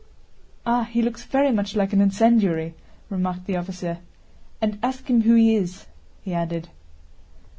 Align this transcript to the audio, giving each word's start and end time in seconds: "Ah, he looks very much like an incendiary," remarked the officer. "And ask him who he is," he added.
"Ah, 0.65 0.85
he 0.85 0.99
looks 0.99 1.25
very 1.25 1.51
much 1.51 1.75
like 1.75 1.93
an 1.93 2.01
incendiary," 2.01 2.73
remarked 3.11 3.45
the 3.45 3.55
officer. 3.55 3.99
"And 4.59 4.79
ask 4.81 5.07
him 5.07 5.21
who 5.21 5.35
he 5.35 5.55
is," 5.55 5.85
he 6.23 6.33
added. 6.33 6.69